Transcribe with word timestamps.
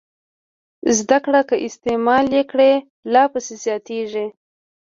زده 0.97 1.17
کړه 1.25 1.41
که 1.49 1.55
استعمال 1.67 2.25
یې 2.35 2.43
کړئ 2.51 2.73
لا 3.13 3.23
پسې 3.33 3.53
زیاتېږي. 3.63 4.25